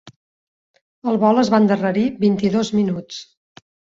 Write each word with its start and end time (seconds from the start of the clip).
El 1.11 1.19
vol 1.25 1.41
es 1.41 1.51
va 1.55 1.59
endarrerir 1.63 2.07
vint-i-dos 2.25 2.75
minuts. 2.79 3.23